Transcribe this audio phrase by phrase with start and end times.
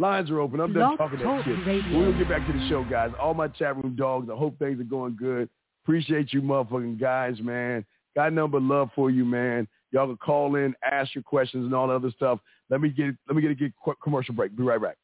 [0.00, 0.60] Lines are open.
[0.60, 1.66] I'm done talking that shit.
[1.66, 1.98] Radio.
[1.98, 3.10] We'll get back to the show, guys.
[3.20, 4.30] All my chat room dogs.
[4.32, 5.46] I hope things are going good.
[5.84, 7.84] Appreciate you motherfucking guys, man.
[8.16, 9.68] Got number love for you, man.
[9.92, 12.38] Y'all can call in, ask your questions and all the other stuff.
[12.70, 14.56] Let me get let me get a get commercial break.
[14.56, 14.96] Be right back.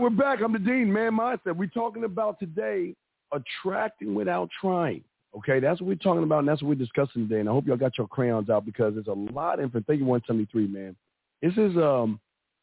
[0.00, 0.40] We're back.
[0.42, 1.56] I'm the Dean, man mindset.
[1.56, 2.94] We're talking about today
[3.32, 5.04] attracting without trying.
[5.36, 7.40] Okay, that's what we're talking about, and that's what we're discussing today.
[7.40, 9.82] And I hope y'all got your crayons out because there's a lot of info.
[9.86, 10.96] Thank you, 173, man.
[11.42, 12.18] This is um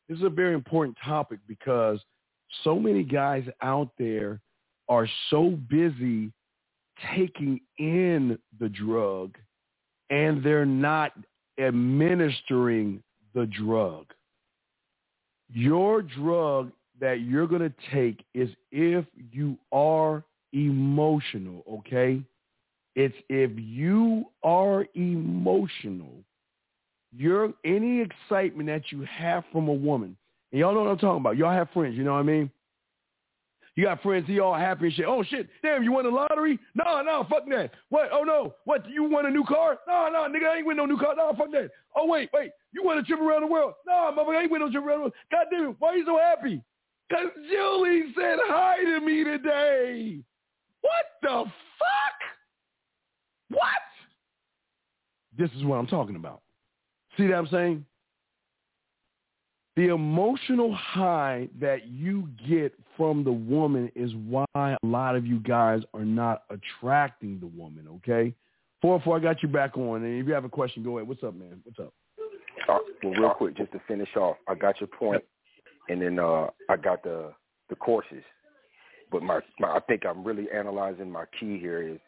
[0.09, 1.99] this is a very important topic because
[2.63, 4.41] so many guys out there
[4.89, 6.31] are so busy
[7.15, 9.37] taking in the drug
[10.09, 11.11] and they're not
[11.59, 13.01] administering
[13.33, 14.05] the drug.
[15.53, 22.21] Your drug that you're going to take is if you are emotional, okay?
[22.95, 26.23] It's if you are emotional,
[27.15, 30.17] your any excitement that you have from a woman,
[30.51, 31.37] and y'all know what I'm talking about.
[31.37, 32.51] Y'all have friends, you know what I mean?
[33.77, 35.05] You got friends, he all happy and shit.
[35.07, 36.57] Oh shit, damn, you won the lottery?
[36.73, 37.69] No, no, fuck that.
[37.89, 38.09] What?
[38.11, 38.89] Oh no, what?
[38.89, 39.77] You won a new car?
[39.87, 41.13] No, no, nigga, I ain't win no new car.
[41.15, 41.69] No, fuck that.
[41.95, 43.75] Oh wait, wait, you won a trip around the world?
[43.85, 45.13] No, motherfucker, I ain't win no trip around the world.
[45.31, 46.63] God damn it, why are you so happy?
[47.07, 50.21] Because Julie said hi to me today.
[50.81, 51.43] What the
[51.77, 52.17] fuck?
[53.49, 53.61] What?
[55.37, 56.41] This is what I'm talking about.
[57.15, 57.85] See what I'm saying?
[59.77, 65.39] The emotional high that you get from the woman is why a lot of you
[65.39, 68.33] guys are not attracting the woman, okay?
[68.81, 70.03] Four, four, I got you back on.
[70.03, 71.07] And if you have a question, go ahead.
[71.07, 71.61] What's up, man?
[71.63, 71.93] What's up?
[72.67, 75.23] Uh, well, real quick, just to finish off, I got your point
[75.89, 77.33] and then uh, I got the
[77.69, 78.23] the courses.
[79.11, 81.99] But my, my I think I'm really analyzing my key here is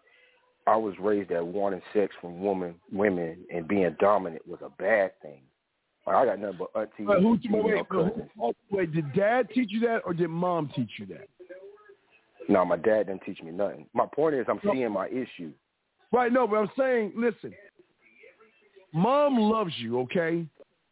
[0.67, 5.11] I was raised at wanting sex from women women and being dominant was a bad
[5.21, 5.41] thing.
[6.15, 7.07] I got nothing but aunties.
[7.07, 10.89] Wait, who, wait, wait, oh, wait, did dad teach you that or did mom teach
[10.97, 11.27] you that?
[12.47, 13.85] No, my dad didn't teach me nothing.
[13.93, 14.73] My point is I'm no.
[14.73, 15.51] seeing my issue.
[16.11, 17.53] Right, no, but I'm saying, listen,
[18.91, 20.47] mom loves you, okay?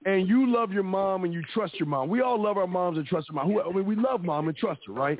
[0.05, 2.09] and you love your mom and you trust your mom.
[2.09, 3.57] We all love our moms and trust our mom.
[3.59, 5.19] I mean, we love mom and trust her, right?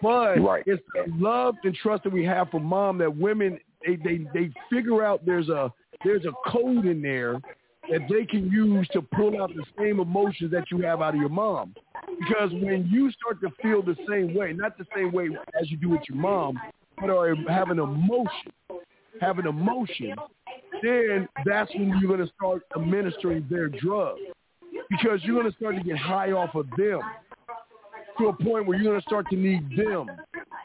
[0.00, 0.62] But right.
[0.66, 4.50] it's the love and trust that we have for mom that women they, they they
[4.70, 5.72] figure out there's a
[6.04, 7.40] there's a code in there
[7.92, 11.20] that they can use to pull out the same emotions that you have out of
[11.20, 11.74] your mom.
[12.18, 15.28] Because when you start to feel the same way, not the same way
[15.60, 16.58] as you do with your mom,
[16.98, 18.52] but are having emotion,
[19.20, 20.14] having emotion,
[20.82, 24.16] then that's when you're going to start administering their drug
[24.88, 27.00] because you're going to start to get high off of them
[28.18, 30.10] to a point where you're going to start to need them,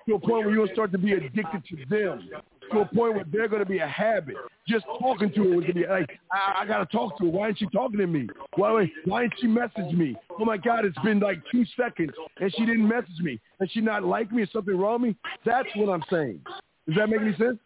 [0.07, 2.29] to a point where you're going to start to be addicted to them,
[2.72, 4.35] to a point where they're going to be a habit.
[4.67, 7.25] Just talking to her was going to be like, I, I got to talk to
[7.25, 7.31] her.
[7.31, 8.28] Why isn't she talking to me?
[8.55, 10.16] Why, why ain't she message me?
[10.39, 13.39] Oh my God, it's been like two seconds and she didn't message me.
[13.59, 14.44] And she not like me?
[14.44, 15.17] Is something wrong with me?
[15.45, 16.41] That's what I'm saying.
[16.88, 17.59] Does that make any sense?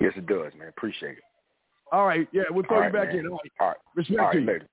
[0.00, 0.68] Yes, it does, man.
[0.68, 1.24] Appreciate it.
[1.92, 2.28] All right.
[2.32, 3.24] Yeah, we'll throw All you right, back man.
[3.24, 3.26] in.
[3.26, 3.52] All right.
[3.60, 3.76] All right.
[3.94, 4.46] Respect All right, to you.
[4.46, 4.68] Later.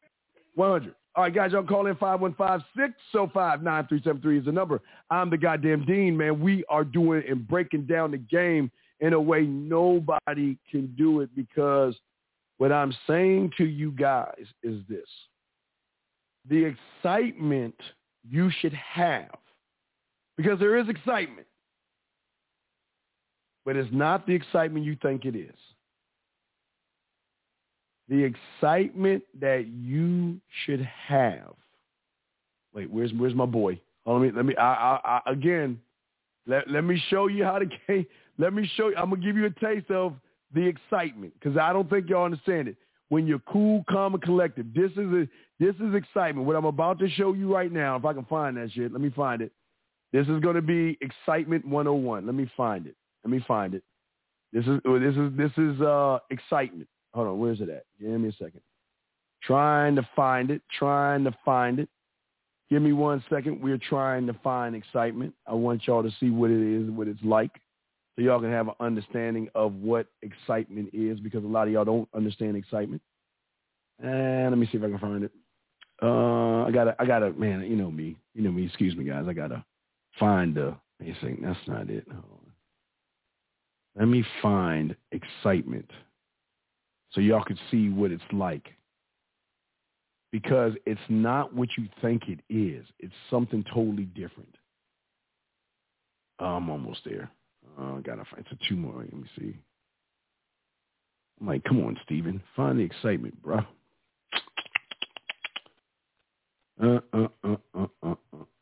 [0.56, 0.96] 100.
[1.16, 4.82] All right, guys, y'all call in 515-605-9373 is the number.
[5.10, 6.42] I'm the goddamn Dean, man.
[6.42, 8.70] We are doing and breaking down the game
[9.00, 11.96] in a way nobody can do it because
[12.58, 15.08] what I'm saying to you guys is this.
[16.50, 17.76] The excitement
[18.30, 19.38] you should have,
[20.36, 21.48] because there is excitement,
[23.64, 25.56] but it's not the excitement you think it is.
[28.08, 31.54] The excitement that you should have.
[32.74, 33.80] Wait, where's where's my boy?
[34.06, 34.56] Let me let me.
[34.56, 35.80] I, I, I, again,
[36.48, 38.06] Let, let me show you how to game.
[38.38, 38.96] Let me show you.
[38.98, 40.14] I'm gonna give you a taste of
[40.54, 42.76] the excitement because I don't think y'all understand it.
[43.10, 45.28] When you're cool, calm, and collected, this is a,
[45.60, 46.48] this is excitement.
[46.48, 49.02] What I'm about to show you right now, if I can find that shit, let
[49.02, 49.52] me find it.
[50.12, 52.26] This is going to be excitement 101.
[52.26, 52.96] Let me find it.
[53.24, 53.84] Let me find it.
[54.54, 56.88] This is this is this is uh excitement.
[57.16, 57.86] Hold on, where's it at?
[58.00, 58.60] Give me a second.
[59.42, 60.62] Trying to find it.
[60.78, 61.88] Trying to find it.
[62.70, 63.62] Give me one second.
[63.62, 65.34] We're trying to find excitement.
[65.48, 67.52] I want y'all to see what it is, what it's like,
[68.16, 71.86] so y'all can have an understanding of what excitement is, because a lot of y'all
[71.86, 73.02] don't understand excitement.
[74.04, 75.32] And let me see if I can find it.
[76.02, 78.66] Uh, I gotta, I gotta, man, you know me, you know me.
[78.66, 79.26] Excuse me, guys.
[79.30, 79.64] I gotta
[80.20, 80.76] find the.
[81.00, 81.36] Let me see.
[81.42, 82.06] That's not it.
[83.98, 85.90] Let me find excitement,
[87.16, 88.68] so y'all could see what it's like
[90.32, 92.86] because it's not what you think it is.
[93.00, 94.54] It's something totally different.
[96.40, 97.32] I'm almost there.
[97.80, 99.00] Uh, gotta find a two more.
[99.00, 99.56] Let me see.
[101.40, 102.44] I'm like, come on, Steven.
[102.54, 103.62] Find the excitement, bro.
[106.84, 108.16] Uh, uh, uh, uh, uh,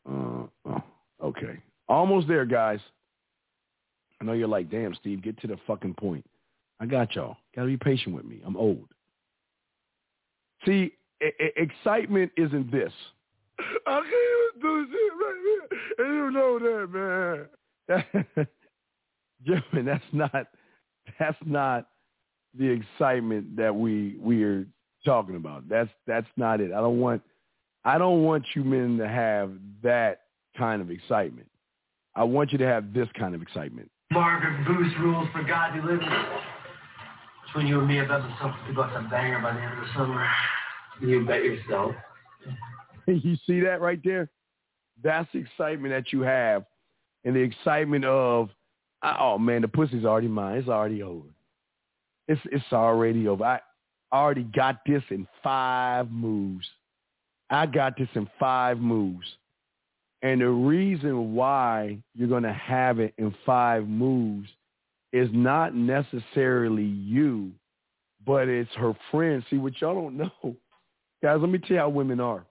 [0.08, 0.80] uh, uh.
[1.22, 1.58] Okay.
[1.88, 2.78] Almost there, guys.
[4.20, 6.24] I know you're like, damn, Steve, get to the fucking point.
[6.78, 7.36] I got y'all.
[7.54, 8.40] Gotta be patient with me.
[8.44, 8.88] I'm old.
[10.66, 12.92] See, excitement isn't this.
[13.86, 16.06] I can't even do shit right here.
[16.06, 17.48] And you know that,
[17.86, 18.46] man.
[19.46, 20.46] Gentlemen, that's not
[21.18, 21.88] that's not
[22.58, 24.66] the excitement that we we are
[25.04, 25.68] talking about.
[25.68, 26.72] That's that's not it.
[26.72, 27.22] I don't want
[27.84, 29.52] I don't want you men to have
[29.82, 30.22] that
[30.56, 31.48] kind of excitement.
[32.16, 33.90] I want you to have this kind of excitement.
[34.12, 36.00] Margaret Booth rules for God you live
[37.54, 39.84] Between you and me, I bet myself to bucks a banger by the end of
[39.84, 40.28] the summer.
[41.00, 41.94] You bet yourself.
[43.06, 44.28] you see that right there?
[45.04, 46.64] That's the excitement that you have,
[47.24, 48.50] and the excitement of,
[49.04, 50.58] oh man, the pussy's already mine.
[50.58, 51.28] It's already over.
[52.26, 53.44] It's it's already over.
[53.44, 53.60] I
[54.12, 56.66] already got this in five moves.
[57.50, 59.26] I got this in five moves.
[60.22, 64.48] And the reason why you're going to have it in five moves
[65.14, 67.52] is not necessarily you,
[68.26, 69.42] but it's her friend.
[69.48, 70.56] See, what y'all don't know
[71.24, 72.44] Guys, let me tell you how women are.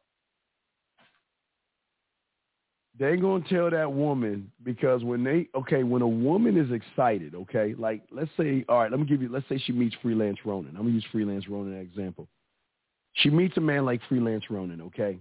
[2.98, 7.76] They gonna tell that woman because when they okay, when a woman is excited, okay,
[7.78, 10.72] like let's say, all right, let me give you let's say she meets freelance Ronan.
[10.72, 12.28] I'm gonna use freelance Ronan as an example.
[13.14, 15.20] She meets a man like freelance Ronan, okay?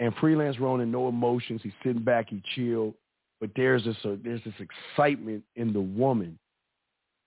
[0.00, 2.92] And freelance Ronan, no emotions, he's sitting back, he chill,
[3.40, 6.40] but there's this uh, there's this excitement in the woman.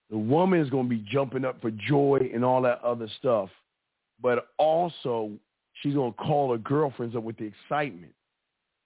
[0.10, 3.50] The woman is gonna be jumping up for joy and all that other stuff
[4.22, 5.32] but also
[5.82, 8.14] she's going to call her girlfriends up with the excitement.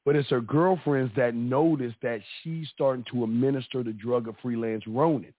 [0.03, 4.83] But it's her girlfriends that notice that she's starting to administer the drug of freelance
[4.87, 5.33] Ronan.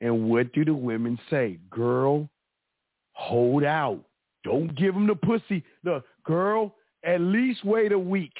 [0.00, 1.58] And what do the women say?
[1.70, 2.28] Girl,
[3.12, 4.02] hold out.
[4.44, 5.64] Don't give him the pussy.
[5.84, 6.74] The girl,
[7.04, 8.34] at least wait a week.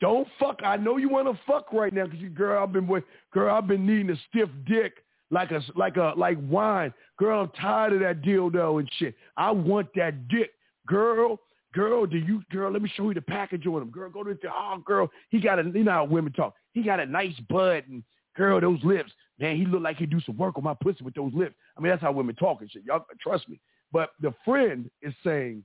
[0.00, 0.58] Don't fuck.
[0.64, 2.88] I know you want to fuck right now because girl, I've been,
[3.32, 5.01] girl, I've been needing a stiff dick
[5.32, 6.92] like a like a like wine.
[7.18, 9.16] Girl, I'm tired of that dildo and shit.
[9.36, 10.50] I want that dick.
[10.86, 11.40] Girl,
[11.72, 13.90] girl, do you girl, let me show you the package on him.
[13.90, 16.54] Girl, go to the oh girl, he got a you know how women talk.
[16.72, 18.04] He got a nice butt and
[18.36, 19.10] girl, those lips.
[19.38, 21.54] Man, he look like he do some work on my pussy with those lips.
[21.76, 22.84] I mean, that's how women talk and shit.
[22.84, 23.58] Y'all trust me.
[23.90, 25.64] But the friend is saying,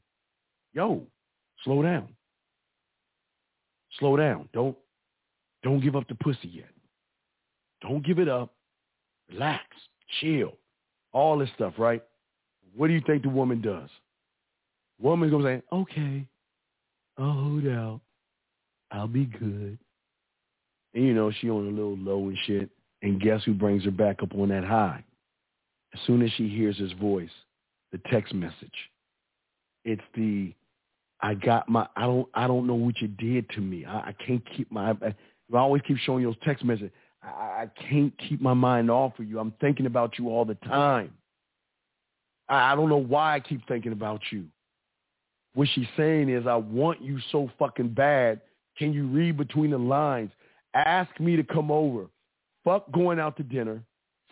[0.74, 1.06] Yo,
[1.64, 2.08] slow down.
[4.00, 4.48] Slow down.
[4.54, 4.78] Don't
[5.62, 6.70] don't give up the pussy yet.
[7.82, 8.54] Don't give it up
[9.32, 9.64] relax,
[10.20, 10.54] chill,
[11.14, 12.04] all this stuff, right?
[12.76, 13.90] What do you think the woman does?
[15.00, 16.26] Woman's gonna say, okay,
[17.18, 18.02] I'll hold out.
[18.92, 19.78] I'll be good.
[20.94, 22.70] And you know, she on a little low and shit.
[23.04, 25.04] And guess who brings her back up on that high?
[25.94, 27.30] As soon as she hears his voice,
[27.92, 28.56] the text message.
[29.86, 30.54] It's the
[31.22, 33.86] I got my I don't I don't know what you did to me.
[33.86, 35.16] I, I can't keep my I,
[35.54, 36.92] I always keep showing you those text messages.
[37.24, 39.40] I, I can't keep my mind off of you.
[39.40, 41.14] I'm thinking about you all the time.
[42.50, 44.46] I, I don't know why I keep thinking about you.
[45.54, 48.42] What she's saying is, I want you so fucking bad.
[48.78, 50.30] Can you read between the lines?
[50.76, 52.06] Ask me to come over.
[52.64, 53.82] Fuck going out to dinner.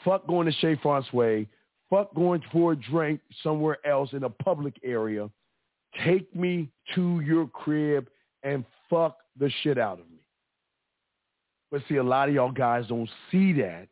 [0.03, 1.45] Fuck going to Chez Francois.
[1.89, 5.29] Fuck going for a drink somewhere else in a public area.
[6.05, 8.07] Take me to your crib
[8.43, 10.14] and fuck the shit out of me.
[11.71, 13.87] But see, a lot of y'all guys don't see that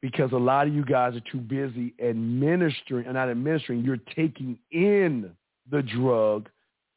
[0.00, 4.58] because a lot of you guys are too busy administering, and not administering, you're taking
[4.70, 5.30] in
[5.70, 6.48] the drug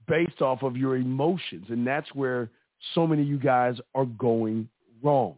[0.07, 1.65] based off of your emotions.
[1.69, 2.49] And that's where
[2.93, 4.69] so many of you guys are going
[5.01, 5.35] wrong.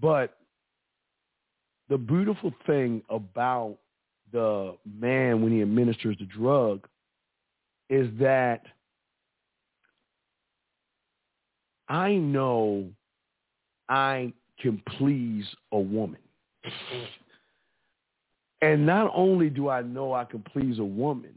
[0.00, 0.36] But
[1.88, 3.78] the beautiful thing about
[4.32, 6.86] the man when he administers the drug
[7.88, 8.62] is that
[11.88, 12.88] I know
[13.90, 16.20] I can please a woman.
[18.62, 21.36] And not only do I know I can please a woman,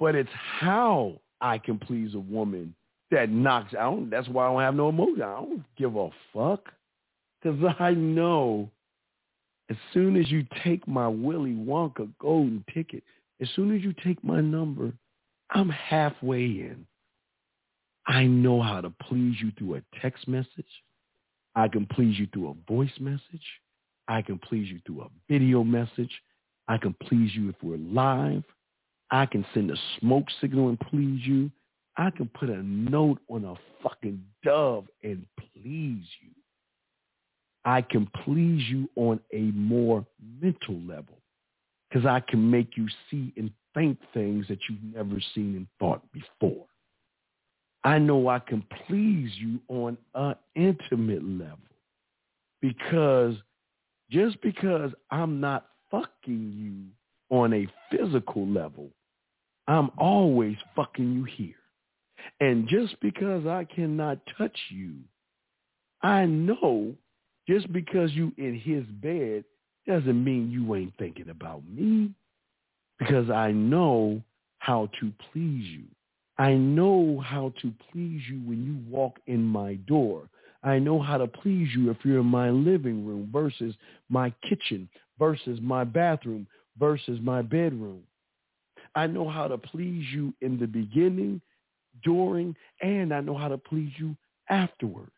[0.00, 2.74] but it's how I can please a woman
[3.10, 4.10] that knocks out.
[4.10, 5.22] That's why I don't have no emotion.
[5.22, 6.72] I don't give a fuck.
[7.42, 8.70] Because I know
[9.70, 13.02] as soon as you take my Willy Wonka golden ticket,
[13.40, 14.92] as soon as you take my number,
[15.50, 16.86] I'm halfway in.
[18.06, 20.64] I know how to please you through a text message.
[21.54, 23.44] I can please you through a voice message.
[24.08, 26.10] I can please you through a video message.
[26.68, 28.44] I can please you if we're live.
[29.10, 31.50] I can send a smoke signal and please you.
[31.96, 36.30] I can put a note on a fucking dove and please you.
[37.64, 40.04] I can please you on a more
[40.40, 41.18] mental level
[41.88, 46.02] because I can make you see and think things that you've never seen and thought
[46.12, 46.66] before.
[47.84, 51.58] I know I can please you on an intimate level
[52.62, 53.34] because
[54.10, 56.12] just because I'm not fucking
[56.56, 58.88] you on a physical level,
[59.68, 61.54] I'm always fucking you here.
[62.40, 64.94] And just because I cannot touch you,
[66.02, 66.94] I know
[67.46, 69.44] just because you in his bed
[69.86, 72.12] doesn't mean you ain't thinking about me
[72.98, 74.22] because I know
[74.58, 75.84] how to please you.
[76.38, 80.28] I know how to please you when you walk in my door.
[80.62, 83.74] I know how to please you if you're in my living room versus
[84.08, 84.88] my kitchen
[85.18, 86.46] versus my bathroom
[86.78, 88.02] versus my bedroom.
[88.94, 91.40] I know how to please you in the beginning,
[92.02, 94.16] during, and I know how to please you
[94.48, 95.10] afterwards.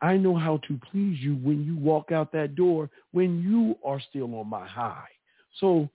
[0.00, 4.00] I know how to please you when you walk out that door when you are
[4.10, 5.08] still on my high.
[5.60, 5.88] So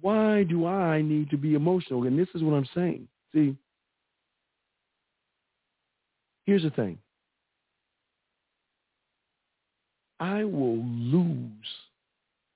[0.00, 2.04] why do I need to be emotional?
[2.04, 3.06] And this is what I'm saying.
[3.32, 3.56] See,
[6.46, 6.98] here's the thing.
[10.18, 11.50] I will lose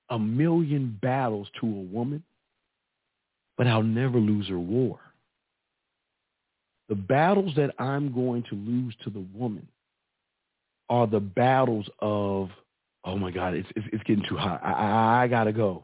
[0.09, 2.23] a million battles to a woman,
[3.57, 4.99] but I'll never lose her war.
[6.89, 9.67] The battles that I'm going to lose to the woman
[10.89, 12.49] are the battles of,
[13.05, 14.59] oh my God, it's, it's, it's getting too hot.
[14.63, 15.83] I, I, I got to go.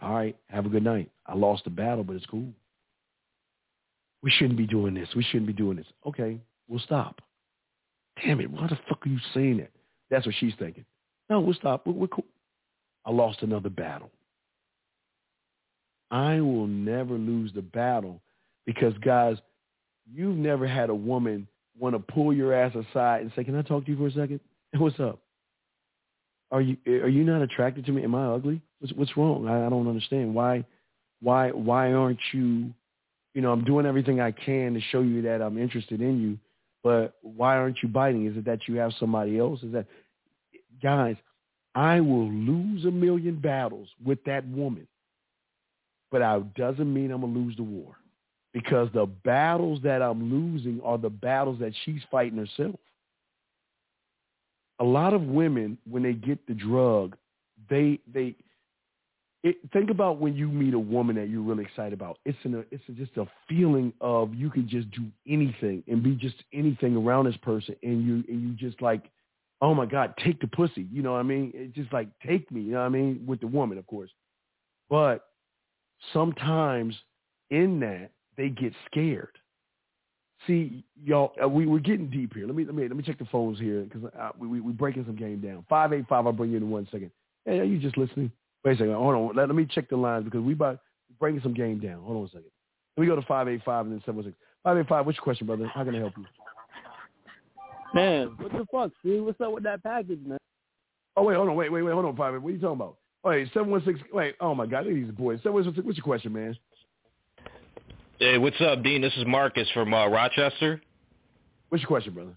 [0.00, 1.10] All right, have a good night.
[1.26, 2.48] I lost the battle, but it's cool.
[4.22, 5.08] We shouldn't be doing this.
[5.16, 5.86] We shouldn't be doing this.
[6.06, 6.38] Okay,
[6.68, 7.20] we'll stop.
[8.22, 9.70] Damn it, why the fuck are you saying that?
[10.10, 10.84] That's what she's thinking.
[11.30, 11.86] No, we'll stop.
[11.86, 12.26] We're, we're cool.
[13.04, 14.10] I lost another battle.
[16.10, 18.20] I will never lose the battle
[18.66, 19.38] because, guys,
[20.12, 21.48] you've never had a woman
[21.78, 24.12] want to pull your ass aside and say, "Can I talk to you for a
[24.12, 24.40] second?
[24.76, 25.18] What's up?
[26.50, 28.04] Are you eh, are you not attracted to me?
[28.04, 28.60] Am I ugly?
[28.78, 29.48] What's what's wrong?
[29.48, 30.34] I, I don't understand.
[30.34, 30.64] Why
[31.20, 32.74] why why aren't you?
[33.34, 36.38] You know, I'm doing everything I can to show you that I'm interested in you,
[36.82, 38.26] but why aren't you biting?
[38.26, 39.62] Is it that you have somebody else?
[39.62, 39.86] Is that
[40.82, 41.16] guys?
[41.74, 44.86] I will lose a million battles with that woman,
[46.10, 47.96] but that doesn't mean I'm gonna lose the war
[48.52, 52.78] because the battles that I'm losing are the battles that she's fighting herself.
[54.80, 57.16] A lot of women, when they get the drug,
[57.70, 58.34] they they
[59.44, 62.18] it, think about when you meet a woman that you're really excited about.
[62.24, 66.14] It's an it's a, just a feeling of you can just do anything and be
[66.14, 69.10] just anything around this person, and you and you just like,
[69.60, 70.86] oh my god, take the pussy.
[70.92, 71.50] You know what I mean?
[71.54, 72.60] It's just like take me.
[72.60, 73.24] You know what I mean?
[73.26, 74.10] With the woman, of course,
[74.88, 75.26] but
[76.12, 76.94] sometimes
[77.50, 79.36] in that they get scared.
[80.46, 82.46] See, y'all, uh, we we're getting deep here.
[82.46, 84.08] Let me let me let me check the phones here because
[84.38, 85.64] we we we breaking some game down.
[85.68, 86.26] Five eight five.
[86.26, 87.10] I'll bring you in one second.
[87.44, 88.30] Hey, are you just listening?
[88.64, 88.94] Wait a second.
[88.94, 89.36] Hold on.
[89.36, 90.78] Let, let me check the lines because we about
[91.18, 92.02] breaking some game down.
[92.02, 92.50] Hold on a second.
[92.96, 94.36] Let me go to five eight five and then seven six.
[94.62, 95.06] Five eight five.
[95.06, 95.66] What's your question, brother?
[95.66, 96.26] How can I help you?
[97.94, 99.24] Man, what the fuck, dude?
[99.24, 100.38] What's up with that package, man?
[101.16, 102.40] Oh wait, hold on, wait, wait, wait, hold on, five.
[102.40, 102.96] What are you talking about?
[103.24, 104.00] Wait, seven one six.
[104.12, 105.38] Wait, oh my God, look at these boys.
[105.42, 105.78] Seven one six.
[105.84, 106.56] What's your question, man?
[108.18, 109.02] Hey, what's up, Dean?
[109.02, 110.80] This is Marcus from uh, Rochester.
[111.68, 112.36] What's your question, brother?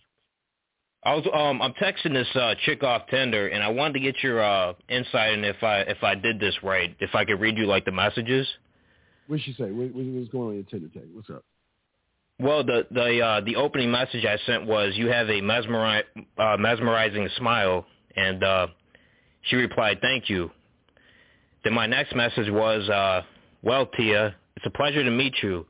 [1.06, 4.16] I was um I'm texting this uh, chick off Tinder, and I wanted to get
[4.24, 6.96] your uh, insight on if I if I did this right.
[7.00, 8.48] If I could read you like the messages.
[9.28, 9.72] What'd she say?
[9.72, 11.08] What, what's going on in your Tinder tag?
[11.14, 11.44] What's up?
[12.40, 16.04] Well, the the uh, the opening message I sent was you have a mesmeri-
[16.40, 17.86] uh, mesmerizing smile,
[18.16, 18.68] and uh,
[19.44, 20.50] she replied, "Thank you."
[21.64, 23.22] Then my next message was, uh,
[23.62, 25.68] "Well, Tia, it's a pleasure to meet you.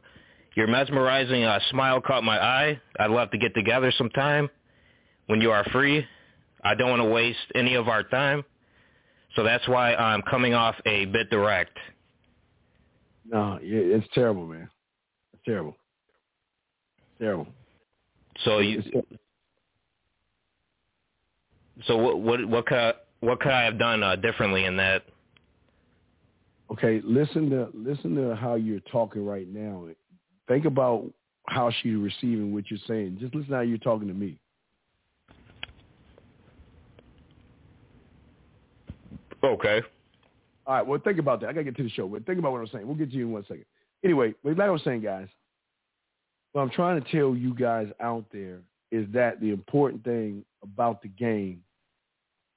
[0.56, 2.80] Your mesmerizing uh, smile caught my eye.
[2.98, 4.50] I'd love to get together sometime
[5.28, 6.06] when you are free.
[6.64, 8.44] I don't want to waste any of our time.
[9.36, 11.78] So that's why I'm coming off a bit direct.
[13.30, 14.70] No, it's terrible, man.
[15.34, 15.76] It's terrible.
[17.20, 17.48] Terrible.
[18.44, 18.84] So you.
[21.88, 25.04] So what what what could I, what could I have done uh, differently in that?
[26.72, 29.88] Okay, listen to listen to how you're talking right now.
[30.48, 31.06] Think about
[31.48, 33.18] how she's receiving what you're saying.
[33.20, 34.40] Just listen to how you're talking to me.
[39.46, 39.82] Okay.
[40.68, 40.86] All right.
[40.86, 41.50] Well, think about that.
[41.50, 42.88] I gotta get to the show, but think about what I'm saying.
[42.88, 43.66] We'll get to you in one second.
[44.04, 45.28] Anyway, like I was saying, guys,
[46.52, 48.60] what I'm trying to tell you guys out there
[48.92, 51.62] is that the important thing about the game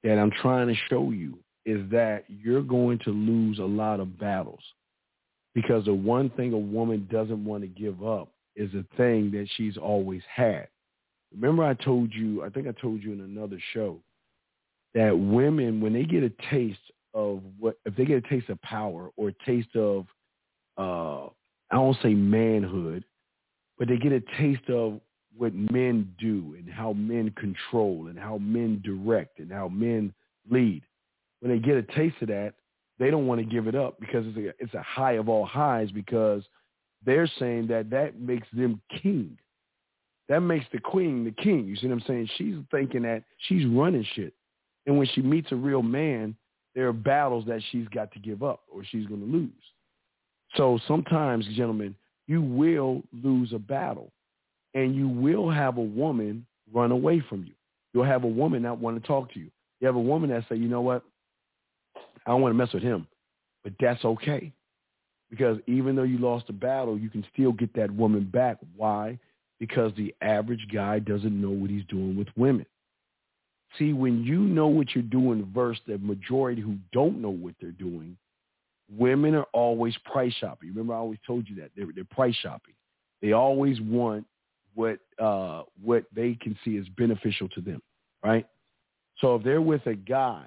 [0.04, 4.18] that I'm trying to show you is that you're going to lose a lot of
[4.18, 4.62] battles
[5.54, 9.49] because the one thing a woman doesn't want to give up is a thing that
[9.57, 10.68] she's always had.
[11.35, 13.99] Remember I told you, I think I told you in another show,
[14.99, 16.78] that women, when they get a taste
[17.14, 20.07] of what, if they get a taste of power or a taste of,
[20.76, 21.26] uh,
[21.71, 23.05] I don't say manhood,
[23.78, 25.00] but they get a taste of
[25.37, 30.12] what men do and how men control and how men direct and how men
[30.50, 30.83] lead.
[31.38, 32.55] When they get a taste of that,
[32.99, 35.47] they don't want to give it up because it's a, it's a high of all
[35.47, 36.43] highs because
[37.07, 39.38] they're saying that that makes them king.
[40.28, 41.67] That makes the queen the king.
[41.69, 42.28] You see what I'm saying?
[42.37, 44.35] She's thinking that she's running shit.
[44.88, 46.35] And when she meets a real man,
[46.75, 49.50] there are battles that she's got to give up or she's going to lose.
[50.57, 51.95] So sometimes, gentlemen,
[52.26, 54.11] you will lose a battle
[54.73, 57.52] and you will have a woman run away from you.
[57.92, 59.50] You'll have a woman not want to talk to you.
[59.80, 61.04] You have a woman that say, you know what?
[62.26, 63.07] I don't want to mess with him.
[63.64, 64.52] But that's okay.
[65.28, 68.57] Because even though you lost the battle, you can still get that woman back.
[68.75, 69.18] Why?
[69.61, 72.64] Because the average guy doesn't know what he's doing with women.
[73.76, 77.70] See, when you know what you're doing versus the majority who don't know what they're
[77.72, 78.16] doing,
[78.96, 80.70] women are always price shopping.
[80.70, 82.74] Remember, I always told you that they're, they're price shopping.
[83.20, 84.24] They always want
[84.74, 87.83] what uh, what they can see is beneficial to them,
[88.24, 88.46] right?
[89.20, 90.46] So if they're with a guy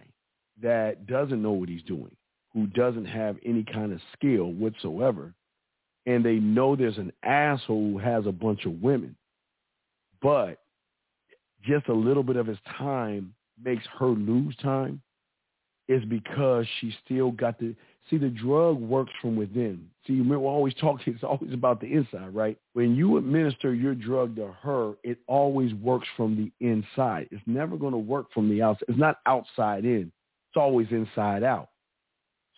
[0.62, 2.16] that doesn't know what he's doing,
[2.54, 5.34] who doesn't have any kind of skill whatsoever,
[6.06, 9.16] and they know there's an asshole who has a bunch of women,
[10.22, 10.61] but
[11.64, 15.02] just a little bit of his time makes her lose time
[15.88, 17.76] is because she still got the
[18.10, 19.88] see the drug works from within.
[20.08, 21.00] See, we always talk.
[21.06, 22.58] It's always about the inside, right?
[22.74, 27.28] When you administer your drug to her, it always works from the inside.
[27.32, 28.86] It's never going to work from the outside.
[28.88, 30.12] It's not outside in.
[30.50, 31.70] It's always inside out.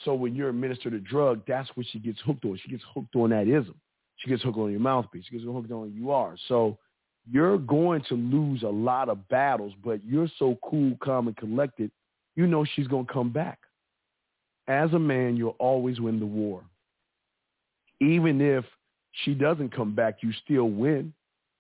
[0.06, 2.60] So when you administer the drug, that's what she gets hooked on.
[2.64, 3.76] She gets hooked on that ism.
[4.18, 5.26] She gets hooked on your mouthpiece.
[5.26, 6.36] She gets hooked on you are.
[6.48, 6.78] So
[7.30, 11.92] you're going to lose a lot of battles, but you're so cool, calm, and collected,
[12.36, 13.60] you know she's going to come back.
[14.68, 16.64] As a man, you'll always win the war.
[18.02, 18.66] Even if
[19.24, 21.14] she doesn't come back, you still win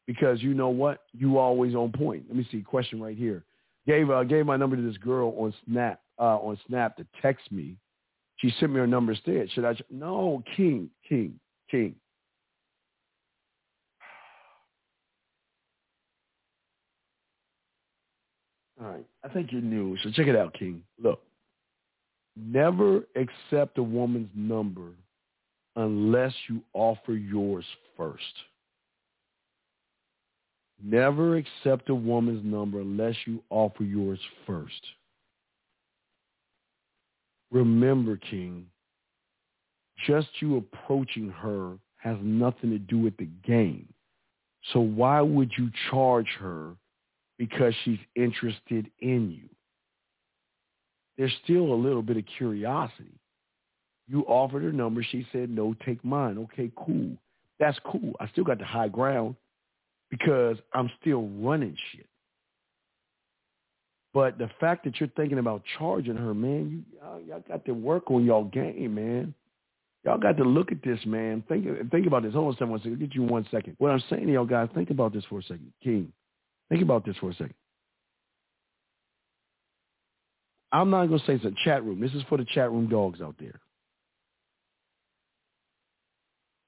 [0.07, 1.01] because you know what?
[1.13, 2.23] You always on point.
[2.27, 2.61] Let me see.
[2.61, 3.43] Question right here.
[3.85, 7.51] Gave uh, gave my number to this girl on Snap uh, on Snap to text
[7.51, 7.75] me.
[8.37, 9.51] She sent me her number instead.
[9.51, 9.75] Should I?
[9.89, 11.95] No, King, King, King.
[18.83, 20.83] I think you're new, so check it out, King.
[21.01, 21.21] Look,
[22.35, 24.89] never accept a woman's number
[25.75, 27.65] unless you offer yours
[27.97, 28.23] first.
[30.83, 34.81] Never accept a woman's number unless you offer yours first.
[37.51, 38.65] Remember, King,
[40.07, 43.87] just you approaching her has nothing to do with the game.
[44.71, 46.71] So why would you charge her
[47.37, 49.49] because she's interested in you.
[51.17, 53.19] There's still a little bit of curiosity.
[54.07, 55.03] You offered her number.
[55.03, 56.37] She said, no, take mine.
[56.37, 57.15] Okay, cool.
[57.59, 58.13] That's cool.
[58.19, 59.35] I still got the high ground
[60.09, 62.07] because I'm still running shit.
[64.13, 67.73] But the fact that you're thinking about charging her, man, you y'all, y'all got to
[67.73, 69.33] work on y'all game, man.
[70.05, 71.43] Y'all got to look at this, man.
[71.47, 72.33] Think think about this.
[72.33, 72.93] Hold on, someone second.
[72.93, 73.75] I'll get you one second.
[73.79, 75.73] What I'm saying to y'all guys, think about this for a second.
[75.83, 76.11] King,
[76.73, 77.53] Think about this for a second.
[80.71, 82.01] I'm not going to say it's a chat room.
[82.01, 83.59] This is for the chat room dogs out there.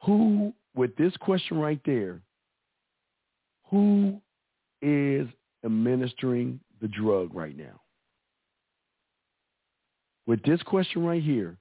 [0.04, 2.22] Who, with this question right there,
[3.72, 4.22] who
[4.84, 5.28] is
[5.66, 7.82] administering the drug right now?
[10.28, 11.58] With this question right here,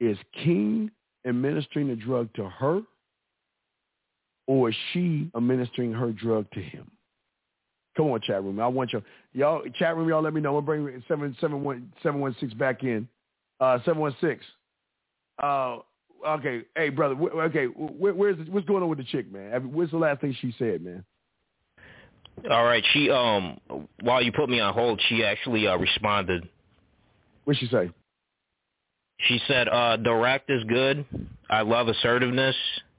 [0.00, 0.90] is King
[1.26, 2.82] administering the drug to her
[4.46, 6.90] or is she administering her drug to him?
[7.96, 8.60] Come on, chat room.
[8.60, 10.08] I want you y'all chat room.
[10.08, 10.52] Y'all let me know.
[10.52, 13.08] We'll bring seven seven one seven one six back in.
[13.58, 14.44] Uh, seven one six.
[15.42, 15.78] Uh,
[16.26, 16.62] okay.
[16.74, 17.14] Hey, brother.
[17.14, 17.66] okay.
[17.66, 19.72] Where, where's what's going on with the chick, man?
[19.72, 21.04] What's the last thing she said, man?
[22.50, 22.84] All right.
[22.92, 23.58] She um
[24.02, 26.48] while you put me on hold, she actually uh, responded.
[27.44, 27.90] What'd she say?
[29.20, 31.06] She said, uh, direct is good.
[31.48, 32.56] I love assertiveness.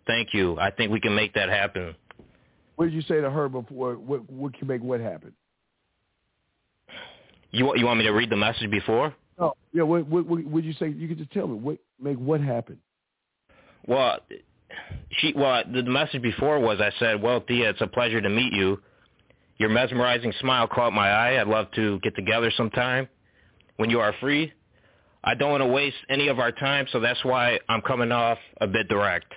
[0.08, 0.58] Thank you.
[0.60, 1.96] I think we can make that happen.
[2.78, 3.96] What did you say to her before?
[3.96, 5.34] What, what can make what happen?
[7.52, 9.16] You want you want me to read the message before?
[9.40, 9.54] No.
[9.74, 9.82] Yeah.
[9.82, 10.90] What what what would you say?
[10.90, 12.78] You could just tell me what make what happen.
[13.88, 14.20] Well,
[15.10, 18.54] she well the message before was I said, well, Thea, it's a pleasure to meet
[18.54, 18.80] you.
[19.58, 21.42] Your mesmerizing smile caught my eye.
[21.42, 23.08] I'd love to get together sometime
[23.78, 24.54] when you are free.
[25.24, 28.38] I don't want to waste any of our time, so that's why I'm coming off
[28.62, 29.34] a bit direct.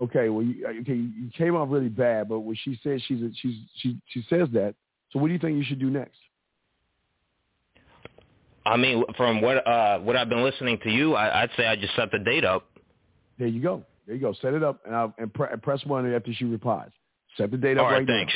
[0.00, 3.30] Okay, well, you, okay, you came off really bad, but when she says she's a,
[3.40, 4.74] she's she she says that,
[5.10, 6.18] so what do you think you should do next?
[8.66, 11.76] I mean, from what uh what I've been listening to you, I, I'd say I
[11.76, 12.66] just set the date up.
[13.38, 13.84] There you go.
[14.06, 14.34] There you go.
[14.40, 16.90] Set it up and, I'll, and, pre- and press one after she replies.
[17.36, 18.32] Set the date up All right, right thanks.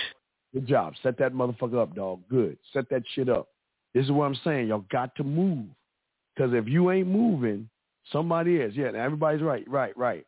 [0.55, 0.61] now.
[0.61, 0.95] Good job.
[1.03, 2.21] Set that motherfucker up, dog.
[2.29, 2.59] Good.
[2.73, 3.49] Set that shit up.
[3.95, 4.69] This is what I'm saying.
[4.69, 5.67] Y'all got to move.
[6.35, 7.69] Because if you ain't moving,
[8.13, 8.75] somebody is.
[8.75, 10.27] Yeah, everybody's right, right, right,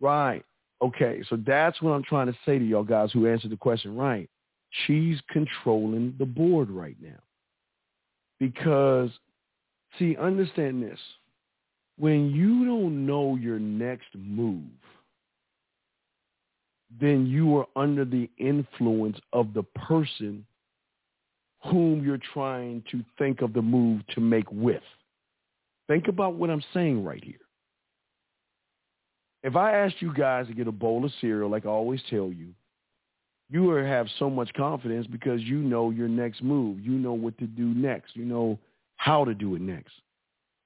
[0.00, 0.44] right.
[0.82, 3.96] Okay, so that's what I'm trying to say to y'all guys who answered the question
[3.96, 4.28] right.
[4.86, 7.20] She's controlling the board right now.
[8.40, 9.10] Because,
[9.98, 10.98] see, understand this.
[11.98, 14.64] When you don't know your next move,
[17.00, 20.44] then you are under the influence of the person
[21.64, 24.82] whom you're trying to think of the move to make with.
[25.86, 27.36] Think about what I'm saying right here.
[29.42, 32.32] If I asked you guys to get a bowl of cereal, like I always tell
[32.32, 32.48] you,
[33.50, 36.80] you have so much confidence because you know your next move.
[36.80, 38.16] You know what to do next.
[38.16, 38.58] You know
[38.96, 39.92] how to do it next.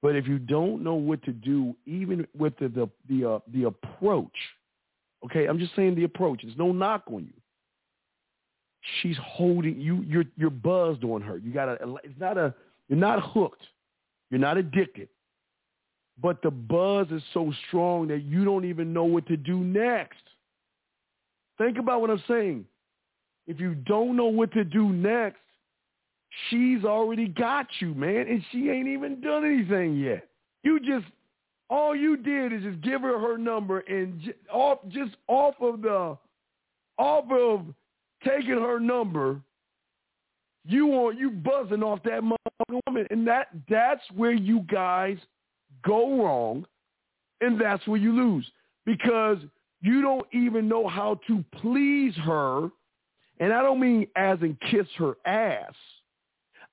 [0.02, 3.64] But if you don't know what to do, even with the the the, uh, the
[3.64, 4.36] approach,
[5.24, 6.42] okay, I'm just saying the approach.
[6.42, 7.32] There's no knock on you.
[9.00, 10.04] She's holding you.
[10.06, 11.38] You're you're buzzed on her.
[11.38, 11.96] You got to.
[12.04, 12.54] It's not a.
[12.88, 13.62] You're not hooked.
[14.30, 15.08] You're not addicted.
[16.22, 20.22] But the buzz is so strong that you don't even know what to do next.
[21.58, 22.64] Think about what I'm saying.
[23.46, 25.40] If you don't know what to do next,
[26.48, 30.26] she's already got you, man, and she ain't even done anything yet.
[30.62, 31.06] You just
[31.68, 35.82] all you did is just give her her number and j- off just off of
[35.82, 36.16] the
[36.98, 37.66] off of
[38.24, 39.40] taking her number,
[40.64, 45.18] you want you buzzing off that motherfucking woman, and that that's where you guys
[45.84, 46.66] go wrong,
[47.40, 48.50] and that's where you lose
[48.84, 49.38] because
[49.80, 52.70] you don't even know how to please her,
[53.40, 55.74] and I don't mean as in kiss her ass.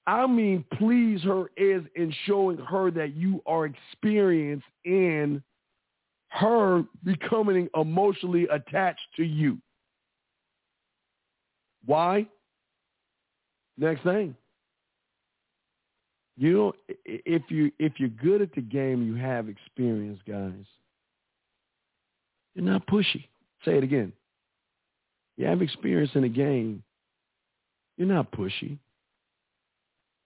[0.06, 5.42] I mean please her as in showing her that you are experienced in
[6.30, 9.58] her becoming emotionally attached to you.
[11.86, 12.28] Why?
[13.78, 14.36] Next thing.
[16.36, 16.74] You know,
[17.06, 20.66] if you if you're good at the game, you have experience, guys.
[22.56, 23.26] You're not pushy.
[23.66, 24.14] Say it again.
[25.38, 26.84] You have experience in the game.
[27.98, 28.78] You're not pushy.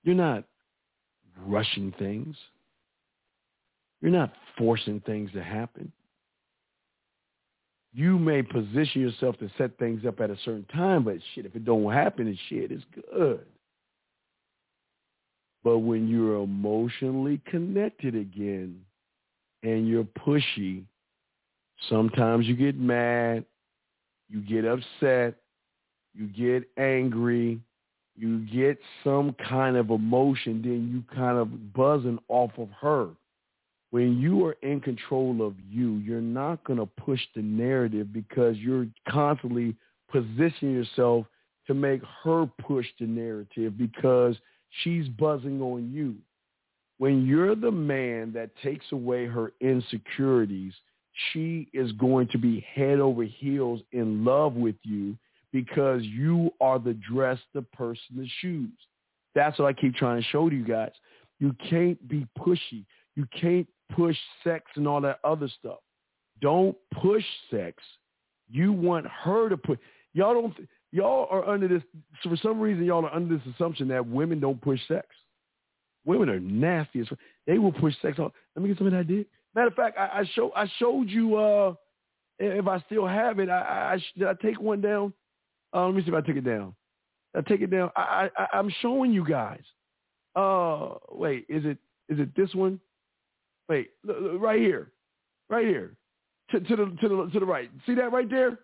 [0.03, 0.45] You're not
[1.45, 2.35] rushing things.
[4.01, 5.91] You're not forcing things to happen.
[7.93, 11.55] You may position yourself to set things up at a certain time, but shit, if
[11.55, 13.45] it don't happen, it's shit, it's good.
[15.63, 18.81] But when you're emotionally connected again
[19.63, 20.83] and you're pushy,
[21.89, 23.45] sometimes you get mad,
[24.29, 25.35] you get upset,
[26.13, 27.59] you get angry,
[28.15, 33.09] you get some kind of emotion, then you kind of buzzing off of her.
[33.91, 38.57] When you are in control of you, you're not going to push the narrative because
[38.57, 39.75] you're constantly
[40.11, 41.25] positioning yourself
[41.67, 44.35] to make her push the narrative because
[44.83, 46.15] she's buzzing on you.
[46.97, 50.73] When you're the man that takes away her insecurities,
[51.31, 55.17] she is going to be head over heels in love with you
[55.51, 58.71] because you are the dress, the person, the shoes.
[59.35, 60.91] That's what I keep trying to show to you guys.
[61.39, 62.85] You can't be pushy.
[63.15, 65.79] You can't push sex and all that other stuff.
[66.41, 67.81] Don't push sex.
[68.49, 69.79] You want her to put.
[70.13, 70.55] Y'all don't.
[70.91, 71.83] Y'all are under this.
[72.23, 75.07] So for some reason, y'all are under this assumption that women don't push sex.
[76.05, 77.01] Women are nasty.
[77.01, 77.07] As,
[77.45, 78.17] they will push sex.
[78.17, 79.27] Let me get some of that dick.
[79.53, 81.35] Matter of fact, I, I show I showed you.
[81.35, 81.73] uh
[82.39, 85.13] If I still have it, I, I did I take one down.
[85.73, 86.73] Uh, let me see if I took it down.
[87.35, 87.91] I take it down.
[87.95, 89.63] I, I I'm showing you guys.
[90.35, 91.77] Uh, wait, is it
[92.09, 92.79] is it this one?
[93.67, 94.91] Wait, look, look, right here,
[95.49, 95.97] right here,
[96.51, 97.69] to, to the to the to the right.
[97.85, 98.59] See that right there?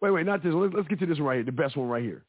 [0.00, 2.02] Wait, wait, not this let's get to this one right here, the best one right
[2.02, 2.24] here.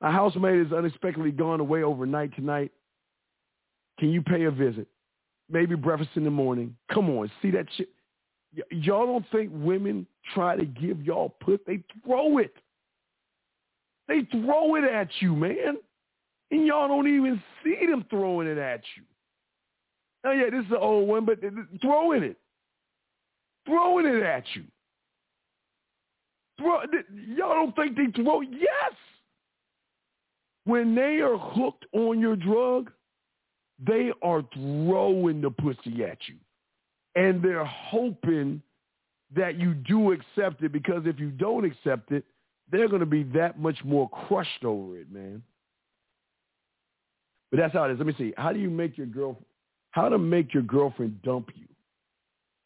[0.00, 2.72] A housemate is unexpectedly gone away overnight tonight.
[3.98, 4.86] Can you pay a visit?
[5.50, 6.76] Maybe breakfast in the morning.
[6.92, 7.88] Come on, see that shit.
[8.56, 11.66] Y- y'all don't think women try to give y'all put?
[11.66, 12.54] They throw it.
[14.06, 15.76] They throw it at you, man.
[16.50, 19.02] And y'all don't even see them throwing it at you.
[20.24, 21.38] Oh yeah, this is an old one, but
[21.80, 22.36] throwing it.
[23.66, 24.64] Throwing it at you.
[26.58, 28.40] Y'all don't think they throw?
[28.40, 28.92] Yes.
[30.64, 32.90] When they are hooked on your drug,
[33.84, 36.34] they are throwing the pussy at you.
[37.14, 38.60] And they're hoping
[39.34, 42.24] that you do accept it because if you don't accept it,
[42.70, 45.42] they're going to be that much more crushed over it, man.
[47.50, 47.98] But that's how it is.
[47.98, 48.34] Let me see.
[48.36, 49.38] How do you make your girl?
[49.92, 51.66] How to make your girlfriend dump you?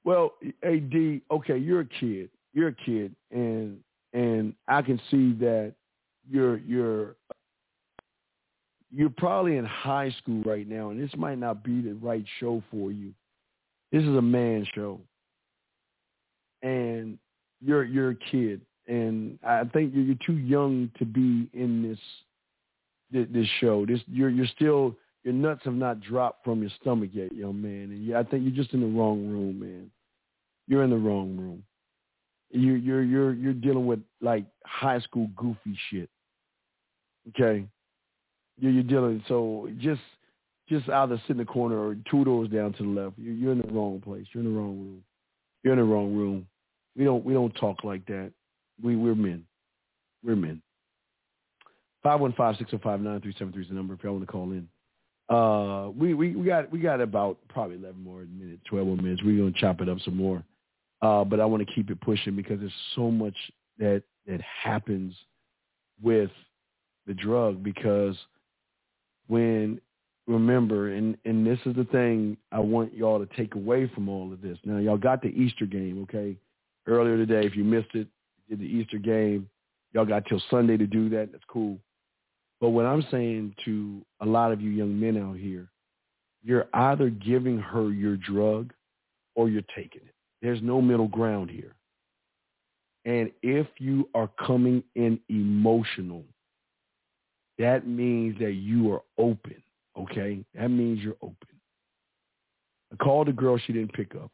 [0.04, 0.92] Well, Ad,
[1.30, 2.30] okay, you're a kid.
[2.52, 3.78] You're a kid, and
[4.12, 5.74] and I can see that
[6.28, 7.16] you're you're
[8.90, 12.62] you're probably in high school right now, and this might not be the right show
[12.70, 13.12] for you.
[13.90, 15.00] This is a man show,
[16.62, 17.18] and
[17.60, 23.26] you're you're a kid, and I think you're, you're too young to be in this
[23.30, 23.86] this show.
[23.86, 27.90] This you're you're still your nuts have not dropped from your stomach yet, young man.
[27.92, 29.90] And I think you're just in the wrong room, man.
[30.66, 31.62] You're in the wrong room.
[32.52, 36.08] You you're you're you're dealing with like high school goofy shit.
[37.30, 37.66] Okay,
[38.58, 40.00] you're, you're dealing so just
[40.68, 43.18] just either sit in the corner or two doors down to the left.
[43.18, 44.26] You're, you're in the wrong place.
[44.32, 45.02] You're in the wrong room.
[45.62, 46.46] You're in the wrong room.
[46.96, 48.32] We don't we don't talk like that.
[48.82, 49.44] We we're men.
[50.24, 50.62] We're men.
[52.04, 54.68] 515-605-9373 is the number if y'all want to call in.
[55.28, 59.22] Uh, we, we, we got we got about probably 11 more minutes, 12 more minutes.
[59.24, 60.42] We're to chop it up some more.
[61.02, 63.34] Uh, but I want to keep it pushing because there's so much
[63.78, 65.14] that that happens
[66.00, 66.30] with
[67.06, 68.16] the drug because
[69.26, 69.80] when
[70.28, 74.32] remember and and this is the thing I want y'all to take away from all
[74.32, 74.58] of this.
[74.64, 76.36] Now y'all got the Easter game, okay?
[76.86, 78.06] Earlier today, if you missed it,
[78.48, 79.48] did the Easter game.
[79.92, 81.32] Y'all got till Sunday to do that.
[81.32, 81.78] That's cool.
[82.60, 85.68] But what I'm saying to a lot of you young men out here,
[86.44, 88.72] you're either giving her your drug
[89.34, 90.14] or you're taking it.
[90.42, 91.74] There's no middle ground here.
[93.04, 96.24] And if you are coming in emotional,
[97.58, 99.62] that means that you are open,
[99.98, 100.44] okay?
[100.54, 101.36] That means you're open.
[102.92, 104.30] I called the girl, she didn't pick up.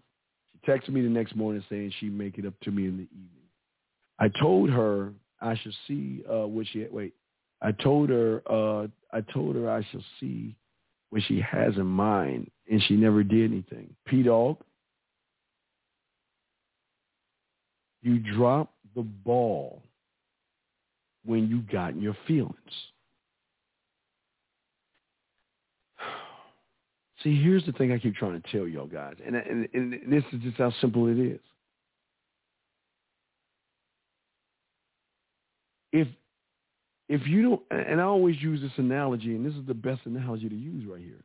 [0.53, 3.09] She texted me the next morning saying she'd make it up to me in the
[3.12, 3.49] evening.
[4.18, 6.92] I told her I should see uh, what she had.
[6.92, 7.14] Wait,
[7.62, 10.57] I told her uh, I told her I shall see
[11.11, 13.94] what she has in mind, and she never did anything.
[14.07, 14.59] P Dog,
[18.03, 19.83] you dropped the ball
[21.25, 22.55] when you got in your feelings.
[27.23, 30.25] See, here's the thing I keep trying to tell y'all guys, and, and, and this
[30.33, 31.41] is just how simple it is.
[35.93, 36.09] If
[37.09, 40.49] if you don't, and I always use this analogy, and this is the best analogy
[40.49, 41.25] to use right here.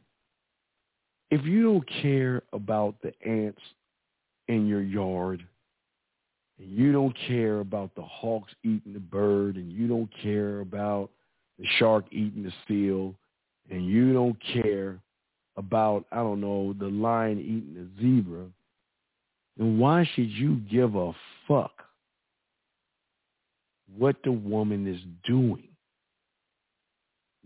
[1.30, 3.62] If you don't care about the ants
[4.48, 5.46] in your yard,
[6.68, 11.10] you don't care about the hawks eating the bird, and you don't care about
[11.60, 13.16] the shark eating the seal,
[13.70, 15.00] and you don't care
[15.58, 18.46] about, I don't know, the lion eating the zebra,
[19.58, 21.12] then why should you give a
[21.48, 21.72] fuck
[23.96, 25.68] what the woman is doing?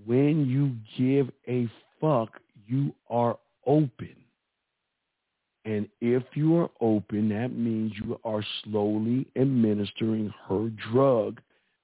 [0.06, 4.16] when you give a fuck, you are open.
[5.68, 11.42] And if you are open, that means you are slowly administering her drug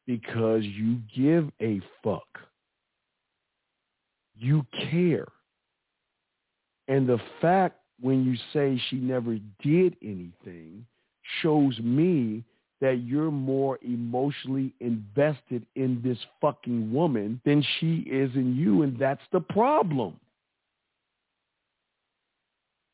[0.08, 2.40] because you give a fuck.
[4.40, 5.28] You care.
[6.88, 10.86] And the fact when you say she never did anything
[11.42, 12.46] shows me
[12.80, 18.98] that you're more emotionally invested in this fucking woman than she is in you, and
[18.98, 20.18] that's the problem.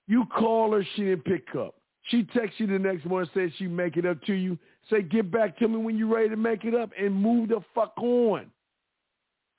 [0.09, 1.75] You call her, she didn't pick up.
[2.05, 4.57] She texts you the next morning, says she make it up to you.
[4.89, 7.61] Say, get back to me when you're ready to make it up and move the
[7.75, 8.47] fuck on.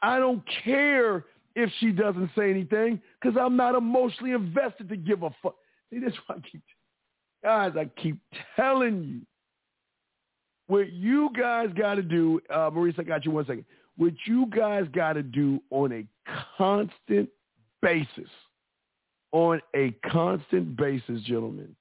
[0.03, 5.23] I don't care if she doesn't say anything because I'm not emotionally invested to give
[5.23, 5.55] a fuck.
[5.91, 6.63] See, that's why I keep,
[7.45, 8.19] guys, I keep
[8.57, 9.21] telling you
[10.67, 13.67] what you guys got to do, uh, Maurice, I got you one second.
[13.97, 16.05] What you guys got to do on a
[16.57, 17.29] constant
[17.83, 18.29] basis,
[19.33, 21.75] on a constant basis, gentlemen,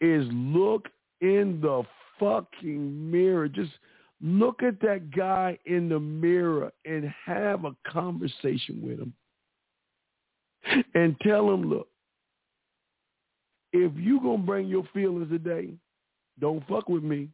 [0.00, 0.88] is look
[1.20, 1.82] in the
[2.18, 3.48] fucking mirror.
[3.48, 3.72] Just
[4.20, 9.12] look at that guy in the mirror and have a conversation with him.
[10.94, 11.88] And tell him, look,
[13.72, 15.70] if you going to bring your feelings today,
[16.40, 17.28] don't fuck with me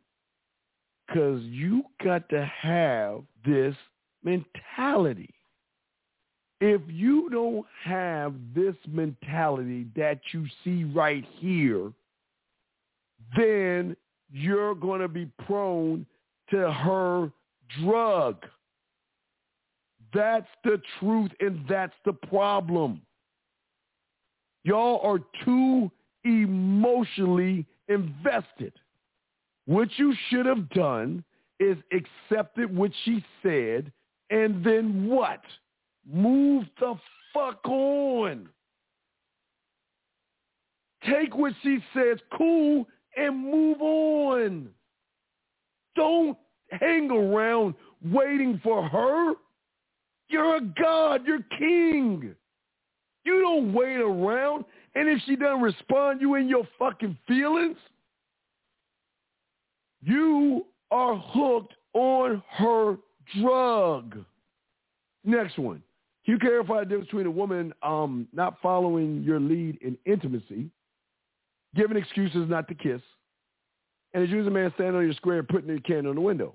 [1.07, 3.75] because you got to have this
[4.23, 5.34] mentality.
[6.67, 11.93] If you don't have this mentality that you see right here,
[13.37, 13.95] then
[14.33, 16.07] you're going to be prone
[16.49, 17.31] to her
[17.83, 18.47] drug.
[20.15, 23.03] That's the truth and that's the problem.
[24.63, 25.91] Y'all are too
[26.25, 28.73] emotionally invested.
[29.67, 31.25] What you should have done
[31.61, 33.93] is accepted what she said
[34.31, 35.43] and then what?
[36.11, 36.95] Move the
[37.33, 38.49] fuck on.
[41.09, 42.87] Take what she says cool
[43.17, 44.69] and move on.
[45.97, 46.37] Don't
[46.71, 49.35] hang around waiting for her.
[50.29, 51.23] You're a god.
[51.27, 52.35] You're king.
[53.25, 54.65] You don't wait around.
[54.95, 57.77] And if she doesn't respond, you in your fucking feelings.
[60.03, 62.97] You are hooked on her
[63.41, 64.25] drug.
[65.25, 65.83] Next one.
[66.25, 70.71] Can you clarify the difference between a woman um, not following your lead in intimacy,
[71.75, 73.03] giving excuses not to kiss,
[74.15, 76.55] and a usually a man standing on your square putting your can on the window?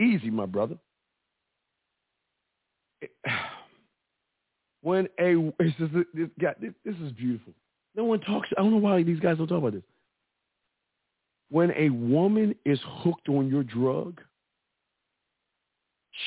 [0.00, 0.76] Easy, my brother.
[4.80, 7.52] When a this is this this, this is beautiful.
[7.96, 8.48] No one talks.
[8.56, 9.82] I don't know why these guys don't talk about this.
[11.50, 14.20] When a woman is hooked on your drug,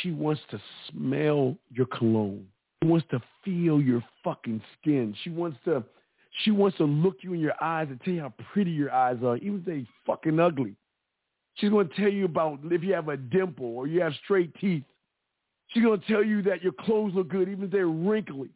[0.01, 2.45] she wants to smell your cologne.
[2.82, 5.15] She wants to feel your fucking skin.
[5.23, 5.84] She wants to
[6.43, 9.17] she wants to look you in your eyes and tell you how pretty your eyes
[9.23, 10.75] are, even if they fucking ugly.
[11.56, 14.56] She's going to tell you about if you have a dimple or you have straight
[14.62, 14.84] teeth.
[15.67, 18.49] She's going to tell you that your clothes look good, even if they're wrinkly.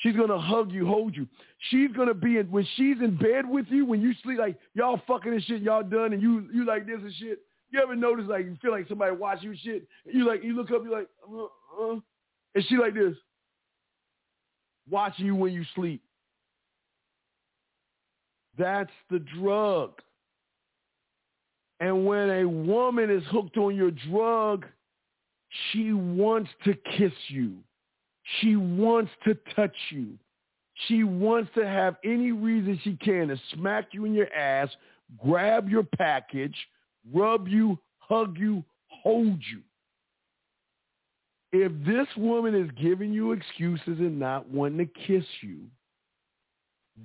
[0.00, 1.26] She's gonna hug you, hold you.
[1.68, 5.00] She's gonna be in when she's in bed with you, when you sleep like y'all
[5.06, 7.40] fucking and shit, y'all done and you you like this and shit.
[7.70, 9.86] You ever notice like you feel like somebody watching you shit?
[10.04, 12.00] You like you look up, you like, uh, uh,
[12.54, 13.14] and she like this,
[14.88, 16.02] watching you when you sleep.
[18.58, 19.92] That's the drug.
[21.78, 24.66] And when a woman is hooked on your drug,
[25.70, 27.56] she wants to kiss you.
[28.40, 30.18] She wants to touch you.
[30.88, 34.68] She wants to have any reason she can to smack you in your ass,
[35.22, 36.56] grab your package,
[37.12, 39.60] rub you, hug you, hold you.
[41.52, 45.58] If this woman is giving you excuses and not wanting to kiss you,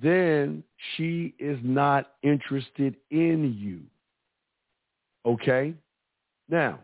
[0.00, 0.62] then
[0.96, 3.80] she is not interested in you.
[5.24, 5.74] Okay?
[6.48, 6.78] Now,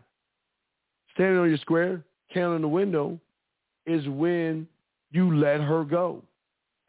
[1.13, 3.19] standing on your square, counting the window,
[3.85, 4.67] is when
[5.11, 6.21] you let her go,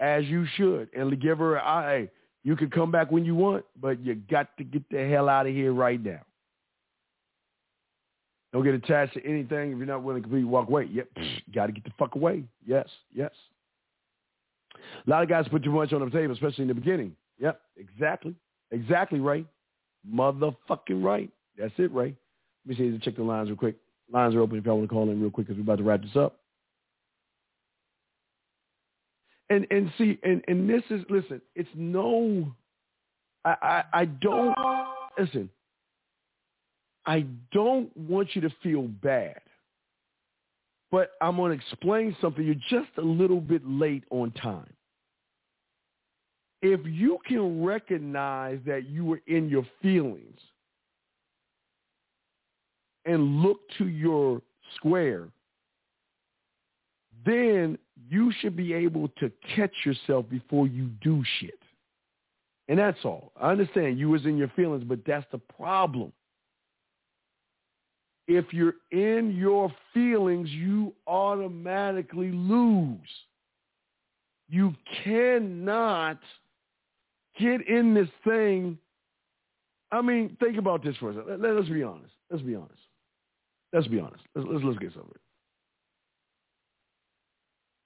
[0.01, 2.11] as you should, and give her, hey,
[2.45, 5.47] you can come back when you want, but you got to get the hell out
[5.47, 6.21] of here right now.
[8.53, 10.89] Don't get attached to anything if you're not willing to completely walk away.
[10.93, 11.53] Yep, hmm.
[11.53, 12.45] got to get the fuck away.
[12.65, 13.33] Yes, yes.
[15.07, 17.17] A lot of guys put too much on the table, especially in the beginning.
[17.41, 18.35] Yep, exactly.
[18.71, 19.47] Exactly right.
[20.09, 21.31] Motherfucking right.
[21.59, 22.15] That's it, Ray.
[22.67, 23.77] Let me see, check the lines real quick.
[24.13, 25.85] Lines are open if y'all want to call in real quick because we're about to
[25.85, 26.37] wrap this up.
[29.55, 31.41] And and see, and and this is listen.
[31.55, 32.53] It's no.
[33.45, 34.53] I I, I don't
[35.17, 35.49] listen.
[37.07, 39.39] I don't want you to feel bad,
[40.91, 42.45] but I'm going to explain something.
[42.45, 44.73] You're just a little bit late on time.
[46.61, 50.41] If you can recognize that you were in your feelings
[53.05, 54.43] and look to your
[54.75, 55.29] square,
[57.25, 57.79] then
[58.09, 61.59] you should be able to catch yourself before you do shit.
[62.69, 63.33] And that's all.
[63.41, 66.13] I understand you was in your feelings, but that's the problem.
[68.27, 72.99] If you're in your feelings, you automatically lose.
[74.49, 76.19] You cannot
[77.39, 78.79] get in this thing.
[79.91, 81.43] I mean, think about this for a second.
[81.43, 82.13] Let, us be honest.
[82.31, 82.73] Let's be honest.
[83.73, 84.23] Let's be honest.
[84.35, 85.13] Let's, let's, let's get something.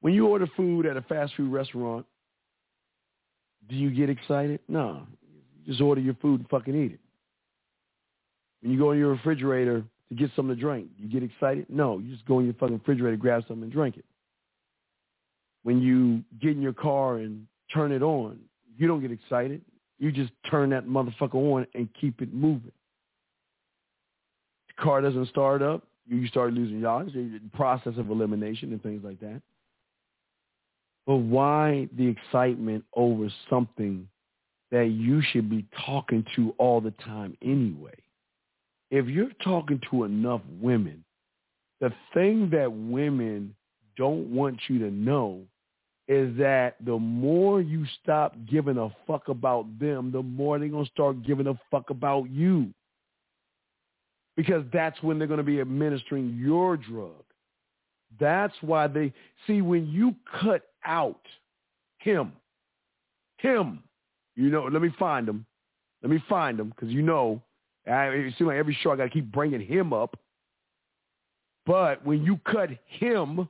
[0.08, 2.06] When you order food at a fast food restaurant,
[3.68, 4.58] do you get excited?
[4.66, 5.02] No.
[5.62, 7.00] You just order your food and fucking eat it.
[8.62, 11.66] When you go in your refrigerator to get something to drink, you get excited?
[11.68, 14.06] No, you just go in your fucking refrigerator, grab something and drink it.
[15.64, 18.38] When you get in your car and turn it on,
[18.78, 19.60] you don't get excited.
[19.98, 22.72] You just turn that motherfucker on and keep it moving.
[24.68, 29.04] The car doesn't start up, you start losing yards, the process of elimination and things
[29.04, 29.42] like that.
[31.08, 34.06] But why the excitement over something
[34.70, 37.94] that you should be talking to all the time anyway?
[38.90, 41.02] If you're talking to enough women,
[41.80, 43.54] the thing that women
[43.96, 45.40] don't want you to know
[46.08, 50.84] is that the more you stop giving a fuck about them, the more they're going
[50.84, 52.68] to start giving a fuck about you.
[54.36, 57.24] Because that's when they're going to be administering your drug.
[58.20, 59.12] That's why they
[59.46, 61.20] see when you cut out
[61.98, 62.32] him,
[63.36, 63.82] him,
[64.34, 65.46] you know, let me find him.
[66.02, 67.42] Let me find him because you know,
[67.86, 70.18] I, it seems like every show I got to keep bringing him up.
[71.66, 73.48] But when you cut him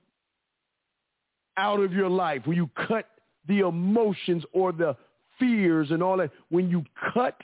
[1.57, 3.07] out of your life, when you cut
[3.47, 4.97] the emotions or the
[5.39, 6.85] fears and all that, when you
[7.15, 7.41] cut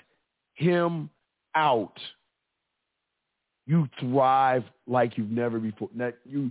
[0.55, 1.11] him
[1.55, 1.99] out,
[3.67, 5.89] you thrive like you've never before.
[5.95, 6.51] Now, you,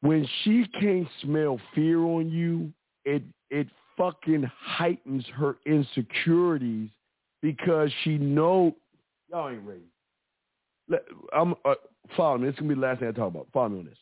[0.00, 2.72] when she can't smell fear on you,
[3.04, 6.88] it it fucking heightens her insecurities
[7.42, 8.74] because she know
[9.30, 9.80] y'all ain't ready.
[10.88, 11.74] Let, I'm uh,
[12.16, 12.48] follow me.
[12.48, 13.48] Is gonna be the last thing I talk about.
[13.52, 13.96] Follow me on this.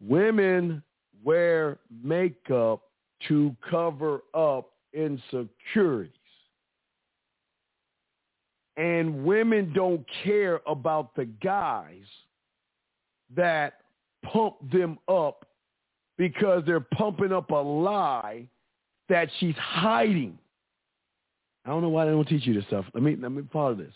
[0.00, 0.82] Women
[1.22, 2.82] wear makeup
[3.28, 6.12] to cover up insecurities.
[8.76, 12.04] And women don't care about the guys
[13.36, 13.74] that
[14.24, 15.46] pump them up
[16.18, 18.46] because they're pumping up a lie
[19.08, 20.38] that she's hiding.
[21.64, 22.84] I don't know why they don't teach you this stuff.
[22.94, 23.92] Let me let me follow this.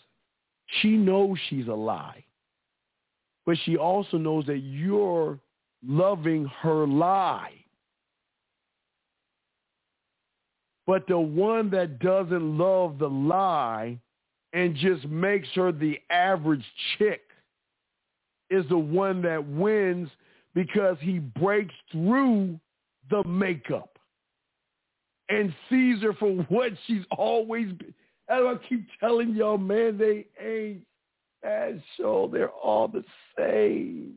[0.81, 2.23] She knows she's a lie.
[3.45, 5.39] But she also knows that you're
[5.85, 7.53] loving her lie.
[10.85, 13.99] But the one that doesn't love the lie
[14.53, 16.65] and just makes her the average
[16.97, 17.21] chick
[18.49, 20.09] is the one that wins
[20.55, 22.59] because he breaks through
[23.09, 23.97] the makeup
[25.29, 27.93] and sees her for what she's always been.
[28.29, 30.83] As I keep telling y'all, man, they ain't
[31.39, 32.27] special.
[32.27, 33.03] They're all the
[33.37, 34.13] same.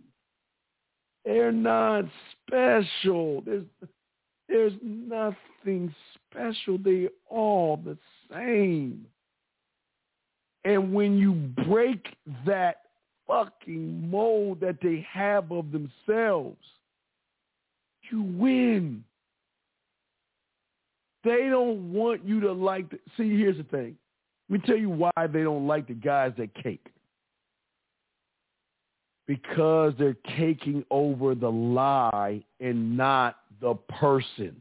[1.24, 2.05] They're not
[2.47, 3.43] special.
[3.43, 3.64] There's
[4.49, 5.95] there's nothing
[6.30, 6.76] special.
[6.76, 7.97] They all the
[8.30, 9.07] same.
[10.65, 11.33] And when you
[11.67, 12.83] break that
[13.27, 16.59] fucking mold that they have of themselves,
[18.11, 19.05] you win.
[21.25, 22.91] They don't want you to like.
[22.91, 23.97] The, see, here's the thing.
[24.49, 26.87] Let me tell you why they don't like the guys that cake.
[29.27, 34.61] Because they're caking over the lie and not the person.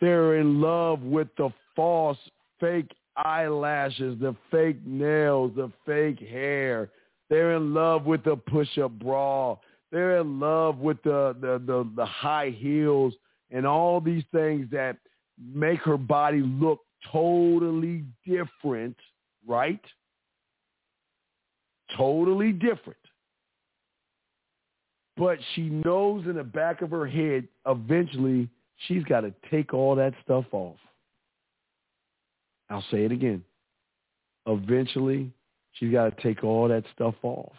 [0.00, 2.18] They're in love with the false,
[2.58, 6.90] fake eyelashes, the fake nails, the fake hair.
[7.30, 9.56] They're in love with the push-up bra.
[9.90, 13.14] They're in love with the, the, the, the high heels
[13.50, 14.96] and all these things that
[15.38, 18.96] make her body look totally different,
[19.46, 19.80] right?
[21.96, 22.98] Totally different.
[25.16, 28.48] But she knows in the back of her head, eventually,
[28.86, 30.76] she's got to take all that stuff off.
[32.72, 33.44] I'll say it again.
[34.46, 35.30] Eventually,
[35.72, 37.52] she's got to take all that stuff off.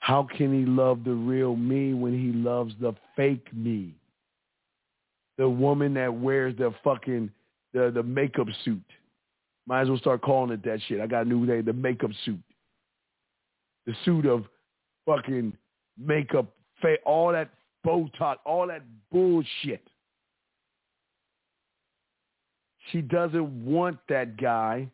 [0.00, 3.94] How can he love the real me when he loves the fake me?
[5.36, 7.30] The woman that wears the fucking
[7.72, 8.82] the the makeup suit.
[9.66, 11.00] Might as well start calling it that shit.
[11.00, 12.40] I got a new name, the makeup suit.
[13.86, 14.44] The suit of
[15.06, 15.52] fucking
[15.98, 16.46] makeup,
[17.04, 17.50] all that
[17.86, 19.82] Botox, all that bullshit.
[22.92, 24.88] She doesn't want that guy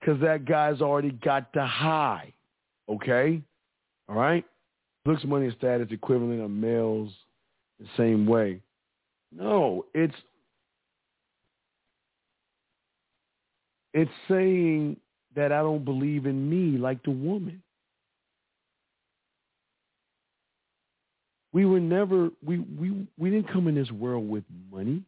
[0.00, 2.32] because that guy's already got the high.
[2.88, 3.42] Okay?
[4.08, 4.44] All right?
[5.04, 7.10] Looks, money, and status equivalent of males
[7.80, 8.60] the same way.
[9.32, 10.14] No, it's
[13.94, 14.96] it's saying
[15.34, 17.62] that I don't believe in me like the woman.
[21.52, 25.02] We were never we we we didn't come in this world with money.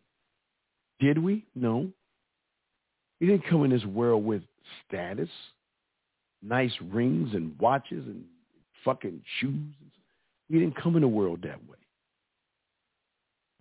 [1.01, 1.45] Did we?
[1.55, 1.91] No.
[3.21, 4.43] We didn't come in this world with
[4.87, 5.29] status,
[6.43, 8.25] nice rings and watches and
[8.85, 9.75] fucking shoes.
[10.49, 11.77] We didn't come in the world that way.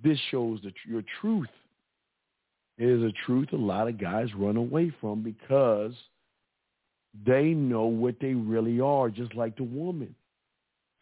[0.02, 1.50] this shows that your truth.
[2.78, 5.92] It is a truth a lot of guys run away from because
[7.26, 10.16] they know what they really are, just like the woman.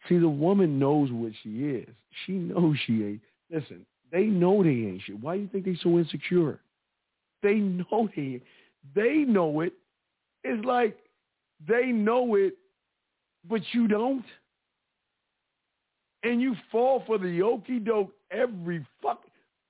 [0.08, 1.88] See, the woman knows what she is.
[2.26, 3.20] She knows she ain't.
[3.50, 5.20] Listen, they know they ain't shit.
[5.20, 6.60] Why do you think they so insecure?
[7.42, 8.42] They know they
[8.94, 9.72] they know it.
[10.44, 10.96] It's like
[11.66, 12.54] they know it,
[13.48, 14.24] but you don't.
[16.22, 19.22] And you fall for the okey doke every fuck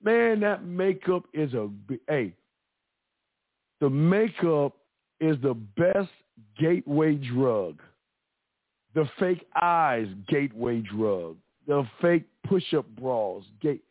[0.03, 0.41] man.
[0.41, 1.69] That makeup is a
[2.09, 2.33] hey.
[3.81, 4.75] The makeup
[5.21, 6.11] is the best
[6.59, 7.81] gateway drug.
[8.95, 11.37] The fake eyes gateway drug.
[11.67, 13.85] The fake push-up bras gate.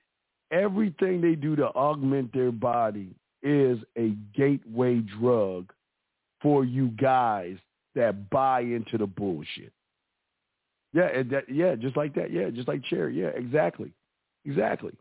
[0.51, 5.71] Everything they do to augment their body is a gateway drug
[6.41, 7.57] for you guys
[7.95, 9.73] that buy into the bullshit.
[10.93, 12.31] Yeah, that, yeah, just like that.
[12.31, 13.19] Yeah, just like Cherry.
[13.19, 13.91] Yeah, exactly,
[14.45, 14.93] exactly.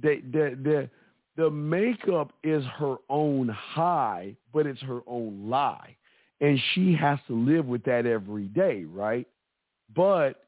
[0.00, 0.90] They, they,
[1.36, 5.96] the makeup is her own high, but it's her own lie,
[6.40, 9.26] and she has to live with that every day, right?
[9.94, 10.44] But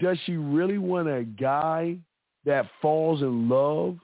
[0.00, 1.98] does she really want a guy
[2.44, 3.98] that falls in love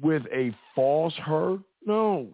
[0.00, 1.58] with a false her?
[1.84, 2.28] No.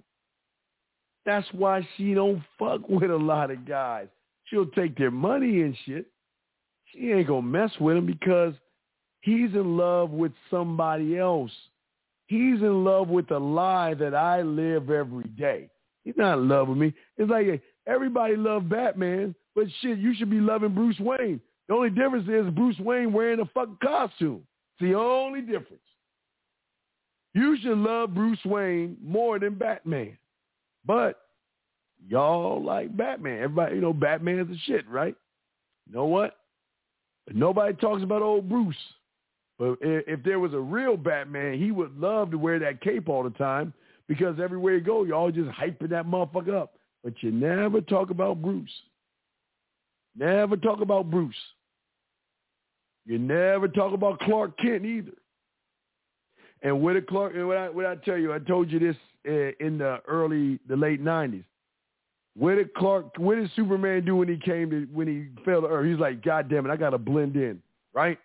[1.26, 4.08] That's why she don't fuck with a lot of guys.
[4.44, 6.06] She'll take their money and shit.
[6.92, 8.54] She ain't gonna mess with him because
[9.22, 11.50] he's in love with somebody else.
[12.26, 15.70] He's in love with the lie that I live every day.
[16.04, 16.92] He's not in love with me.
[17.16, 21.40] It's like everybody love Batman, but shit, you should be loving Bruce Wayne.
[21.68, 24.42] The only difference is Bruce Wayne wearing a fucking costume.
[24.78, 25.82] It's the only difference.
[27.34, 30.16] You should love Bruce Wayne more than Batman.
[30.84, 31.20] But
[32.08, 33.42] y'all like Batman.
[33.42, 35.14] Everybody, you know, Batman's the shit, right?
[35.86, 36.36] You know what?
[37.32, 38.76] Nobody talks about old Bruce.
[39.58, 43.22] But if there was a real Batman, he would love to wear that cape all
[43.22, 43.72] the time
[44.08, 46.74] because everywhere you go, y'all just hyping that motherfucker up.
[47.02, 48.70] But you never talk about Bruce.
[50.16, 51.34] Never talk about Bruce.
[53.06, 55.12] You never talk about Clark Kent either.
[56.62, 57.34] And what did Clark?
[57.36, 58.96] What I, what I tell you, I told you this
[59.28, 61.44] uh, in the early, the late '90s.
[62.36, 63.18] What did Clark?
[63.18, 65.86] What did Superman do when he came to when he fell to Earth?
[65.86, 67.60] He's like, God damn it, I gotta blend in,
[67.92, 68.18] right?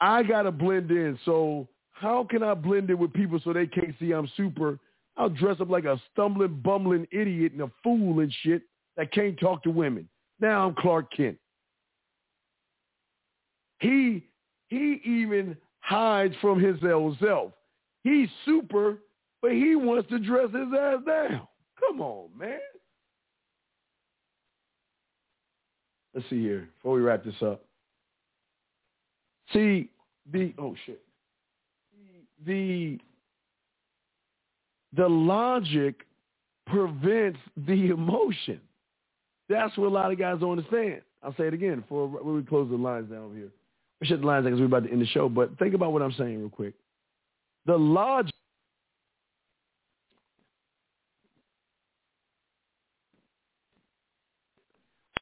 [0.00, 1.18] I gotta blend in.
[1.24, 4.78] So how can I blend in with people so they can't see I'm super?
[5.18, 8.62] I'll dress up like a stumbling, bumbling idiot and a fool and shit
[8.96, 10.08] that can't talk to women.
[10.40, 11.38] Now I'm Clark Kent.
[13.80, 14.24] He
[14.68, 17.52] he even hides from his own self.
[18.04, 18.98] He's super,
[19.40, 21.46] but he wants to dress his ass down.
[21.80, 22.58] Come on, man.
[26.14, 27.64] Let's see here before we wrap this up.
[29.52, 29.88] See
[30.30, 31.00] the oh shit.
[32.44, 32.98] The
[34.96, 36.06] the logic
[36.66, 38.60] prevents the emotion.
[39.48, 41.02] That's what a lot of guys don't understand.
[41.22, 43.50] I'll say it again before we close the lines down over here.
[44.02, 45.28] Shut the lines because we're about to end the show.
[45.28, 46.74] But think about what I'm saying real quick.
[47.66, 48.34] The logic